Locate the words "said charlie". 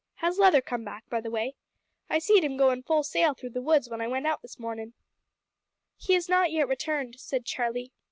7.19-7.91